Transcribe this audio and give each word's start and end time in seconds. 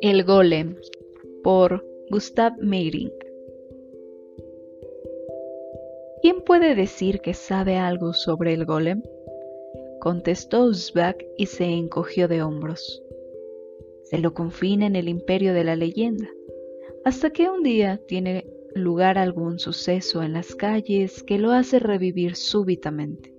El 0.00 0.24
Golem 0.24 0.76
por 1.42 1.84
Gustav 2.10 2.52
Meyrink 2.58 3.12
¿Quién 6.22 6.40
puede 6.40 6.74
decir 6.74 7.20
que 7.20 7.34
sabe 7.34 7.76
algo 7.76 8.14
sobre 8.14 8.54
el 8.54 8.64
golem? 8.64 9.02
Contestó 10.00 10.64
Uzbek 10.64 11.26
y 11.36 11.46
se 11.46 11.64
encogió 11.64 12.28
de 12.28 12.42
hombros. 12.42 13.02
Se 14.04 14.18
lo 14.18 14.32
confina 14.32 14.86
en 14.86 14.96
el 14.96 15.08
imperio 15.08 15.52
de 15.52 15.64
la 15.64 15.76
leyenda, 15.76 16.30
hasta 17.04 17.30
que 17.30 17.50
un 17.50 17.62
día 17.62 18.00
tiene 18.06 18.46
lugar 18.74 19.18
algún 19.18 19.58
suceso 19.58 20.22
en 20.22 20.32
las 20.32 20.54
calles 20.54 21.22
que 21.22 21.38
lo 21.38 21.50
hace 21.50 21.78
revivir 21.78 22.36
súbitamente. 22.36 23.33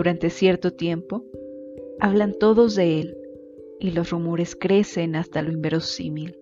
Durante 0.00 0.30
cierto 0.30 0.72
tiempo, 0.72 1.26
hablan 2.00 2.32
todos 2.32 2.74
de 2.74 3.00
él 3.00 3.18
y 3.80 3.90
los 3.90 4.08
rumores 4.08 4.56
crecen 4.56 5.14
hasta 5.14 5.42
lo 5.42 5.52
inverosímil. 5.52 6.38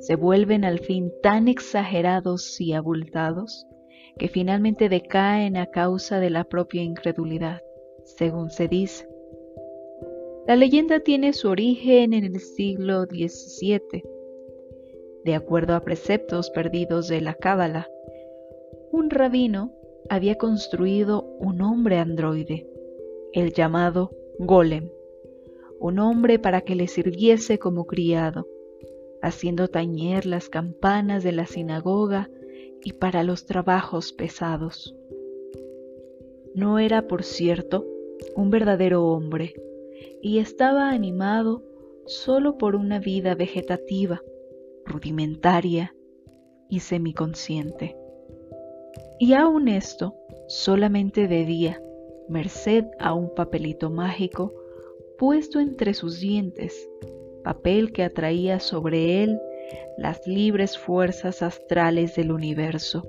Se 0.00 0.16
vuelven 0.16 0.64
al 0.64 0.78
fin 0.78 1.12
tan 1.22 1.48
exagerados 1.48 2.58
y 2.58 2.72
abultados 2.72 3.66
que 4.18 4.28
finalmente 4.28 4.88
decaen 4.88 5.58
a 5.58 5.66
causa 5.66 6.18
de 6.18 6.30
la 6.30 6.44
propia 6.44 6.82
incredulidad, 6.82 7.60
según 8.04 8.48
se 8.48 8.68
dice. 8.68 9.06
La 10.46 10.56
leyenda 10.56 11.00
tiene 11.00 11.34
su 11.34 11.50
origen 11.50 12.14
en 12.14 12.24
el 12.24 12.40
siglo 12.40 13.02
XVII. 13.04 14.02
De 15.26 15.34
acuerdo 15.34 15.74
a 15.74 15.80
preceptos 15.80 16.48
perdidos 16.48 17.08
de 17.08 17.20
la 17.20 17.34
Cábala, 17.34 17.86
un 18.92 19.10
rabino 19.10 19.75
había 20.08 20.36
construido 20.36 21.24
un 21.38 21.62
hombre 21.62 21.98
androide, 21.98 22.68
el 23.32 23.52
llamado 23.52 24.10
Golem, 24.38 24.90
un 25.80 25.98
hombre 25.98 26.38
para 26.38 26.60
que 26.62 26.74
le 26.74 26.88
sirviese 26.88 27.58
como 27.58 27.86
criado, 27.86 28.46
haciendo 29.22 29.68
tañer 29.68 30.26
las 30.26 30.48
campanas 30.48 31.22
de 31.22 31.32
la 31.32 31.46
sinagoga 31.46 32.30
y 32.82 32.92
para 32.92 33.24
los 33.24 33.46
trabajos 33.46 34.12
pesados. 34.12 34.94
No 36.54 36.78
era, 36.78 37.06
por 37.06 37.22
cierto, 37.22 37.84
un 38.34 38.50
verdadero 38.50 39.04
hombre, 39.06 39.54
y 40.22 40.38
estaba 40.38 40.90
animado 40.90 41.62
solo 42.06 42.56
por 42.56 42.76
una 42.76 42.98
vida 42.98 43.34
vegetativa, 43.34 44.22
rudimentaria 44.84 45.94
y 46.68 46.80
semiconsciente. 46.80 47.96
Y 49.18 49.32
aun 49.32 49.68
esto 49.68 50.14
solamente 50.46 51.26
de 51.26 51.44
día, 51.46 51.82
merced 52.28 52.84
a 52.98 53.14
un 53.14 53.34
papelito 53.34 53.88
mágico 53.88 54.52
puesto 55.18 55.58
entre 55.58 55.94
sus 55.94 56.20
dientes, 56.20 56.88
papel 57.42 57.92
que 57.92 58.02
atraía 58.02 58.60
sobre 58.60 59.22
él 59.22 59.40
las 59.96 60.26
libres 60.26 60.76
fuerzas 60.76 61.42
astrales 61.42 62.14
del 62.14 62.30
universo. 62.30 63.08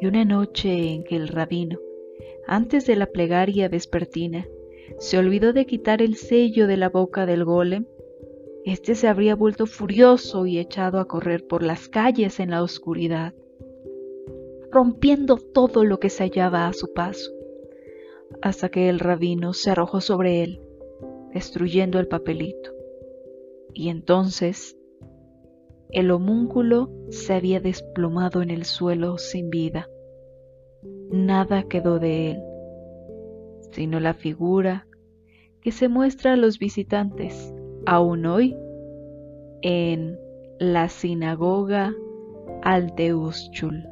Y 0.00 0.06
una 0.06 0.26
noche 0.26 0.92
en 0.92 1.04
que 1.04 1.16
el 1.16 1.28
rabino, 1.28 1.78
antes 2.46 2.86
de 2.86 2.96
la 2.96 3.06
plegaria 3.06 3.68
vespertina, 3.68 4.46
se 4.98 5.16
olvidó 5.16 5.54
de 5.54 5.64
quitar 5.64 6.02
el 6.02 6.16
sello 6.16 6.66
de 6.66 6.76
la 6.76 6.90
boca 6.90 7.24
del 7.24 7.44
golem, 7.44 7.86
éste 8.66 8.94
se 8.94 9.08
habría 9.08 9.34
vuelto 9.34 9.64
furioso 9.64 10.44
y 10.44 10.58
echado 10.58 11.00
a 11.00 11.06
correr 11.06 11.46
por 11.46 11.62
las 11.62 11.88
calles 11.88 12.40
en 12.40 12.50
la 12.50 12.62
oscuridad, 12.62 13.32
rompiendo 14.72 15.36
todo 15.36 15.84
lo 15.84 16.00
que 16.00 16.08
se 16.08 16.24
hallaba 16.24 16.66
a 16.66 16.72
su 16.72 16.92
paso, 16.92 17.30
hasta 18.40 18.70
que 18.70 18.88
el 18.88 18.98
rabino 18.98 19.52
se 19.52 19.70
arrojó 19.70 20.00
sobre 20.00 20.42
él 20.42 20.60
destruyendo 21.32 21.98
el 21.98 22.08
papelito. 22.08 22.72
Y 23.74 23.88
entonces 23.88 24.76
el 25.90 26.10
homúnculo 26.10 26.90
se 27.10 27.34
había 27.34 27.60
desplomado 27.60 28.42
en 28.42 28.50
el 28.50 28.64
suelo 28.64 29.18
sin 29.18 29.50
vida. 29.50 29.88
Nada 31.10 31.64
quedó 31.64 31.98
de 31.98 32.32
él, 32.32 32.42
sino 33.72 34.00
la 34.00 34.14
figura 34.14 34.86
que 35.60 35.72
se 35.72 35.88
muestra 35.88 36.32
a 36.32 36.36
los 36.36 36.58
visitantes 36.58 37.54
aún 37.86 38.26
hoy 38.26 38.56
en 39.62 40.18
la 40.58 40.88
sinagoga 40.88 41.94
Aldeuschul. 42.62 43.91